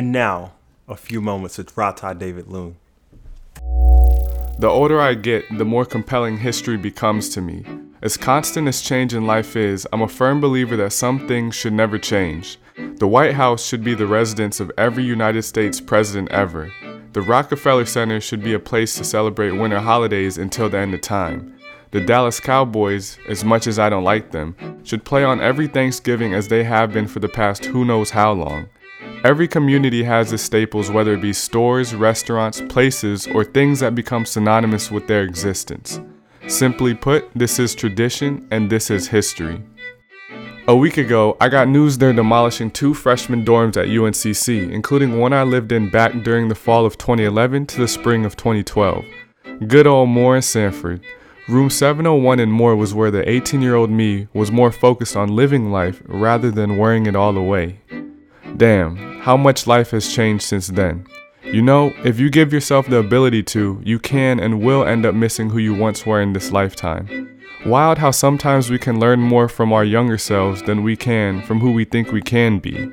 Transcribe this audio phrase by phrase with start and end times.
[0.00, 0.52] And now,
[0.88, 2.76] a few moments with Ratha David Loun.
[4.58, 7.66] The older I get, the more compelling history becomes to me.
[8.00, 11.74] As constant as change in life is, I'm a firm believer that some things should
[11.74, 12.56] never change.
[12.96, 16.72] The White House should be the residence of every United States president ever.
[17.12, 21.02] The Rockefeller Center should be a place to celebrate winter holidays until the end of
[21.02, 21.58] time.
[21.90, 26.32] The Dallas Cowboys, as much as I don't like them, should play on every Thanksgiving
[26.32, 28.70] as they have been for the past who knows how long.
[29.22, 34.24] Every community has its staples, whether it be stores, restaurants, places, or things that become
[34.24, 36.00] synonymous with their existence.
[36.48, 39.62] Simply put, this is tradition and this is history.
[40.66, 45.34] A week ago, I got news they're demolishing two freshman dorms at UNCC, including one
[45.34, 49.04] I lived in back during the fall of 2011 to the spring of 2012.
[49.66, 51.02] Good old Moore and Sanford.
[51.46, 55.36] Room 701 and Moore was where the 18 year old me was more focused on
[55.36, 57.80] living life rather than wearing it all away.
[58.60, 61.06] Damn, how much life has changed since then.
[61.42, 65.14] You know, if you give yourself the ability to, you can and will end up
[65.14, 67.40] missing who you once were in this lifetime.
[67.64, 71.60] Wild how sometimes we can learn more from our younger selves than we can from
[71.60, 72.92] who we think we can be.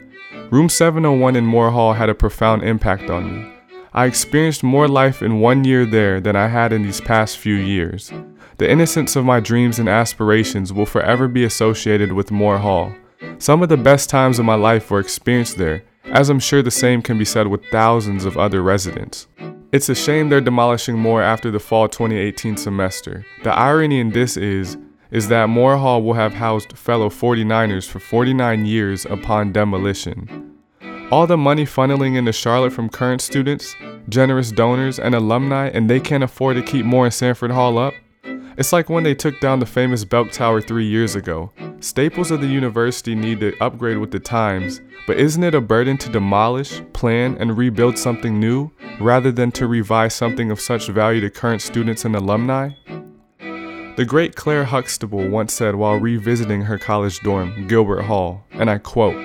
[0.52, 3.54] Room 701 in Moore Hall had a profound impact on me.
[3.94, 7.56] I experienced more life in one year there than I had in these past few
[7.56, 8.10] years.
[8.58, 12.94] The innocence of my dreams and aspirations will forever be associated with Moore Hall.
[13.40, 16.72] Some of the best times of my life were experienced there, as I'm sure the
[16.72, 19.28] same can be said with thousands of other residents.
[19.72, 23.26] It's a shame they're demolishing Moore after the fall 2018 semester.
[23.44, 24.78] The irony in this is
[25.12, 30.58] is that Moore Hall will have housed fellow 49ers for 49 years upon demolition.
[31.12, 33.76] All the money funneling into Charlotte from current students,
[34.10, 37.94] generous donors, and alumni, and they can't afford to keep Moore and Sanford Hall up?
[38.58, 41.52] It's like when they took down the famous Belk Tower three years ago.
[41.80, 45.96] Staples of the university need to upgrade with the times, but isn't it a burden
[46.00, 51.22] to demolish, plan, and rebuild something new rather than to revise something of such value
[51.22, 52.72] to current students and alumni?
[53.38, 58.80] The great Claire Huxtable once said while revisiting her college dorm, Gilbert Hall, and I
[58.80, 59.16] quote,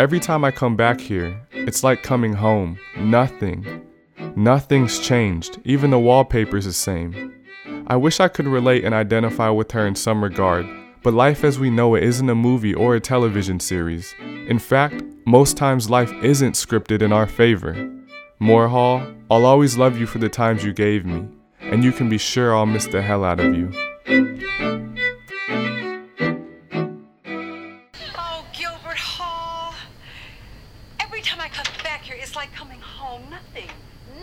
[0.00, 2.76] Every time I come back here, it's like coming home.
[2.96, 3.86] Nothing.
[4.34, 5.60] Nothing's changed.
[5.64, 7.37] Even the wallpaper's the same.
[7.86, 10.66] I wish I could relate and identify with her in some regard,
[11.02, 14.14] but life as we know it isn't a movie or a television series.
[14.20, 17.74] In fact, most times life isn't scripted in our favor.
[18.38, 21.28] Moore Hall, I'll always love you for the times you gave me,
[21.60, 23.72] and you can be sure I'll miss the hell out of you.
[28.16, 29.74] Oh, Gilbert Hall.
[31.00, 33.22] Every time I come back here, it's like coming home.
[33.30, 33.70] Nothing,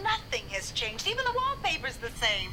[0.03, 1.07] nothing has changed.
[1.07, 2.51] Even the wallpaper's the same.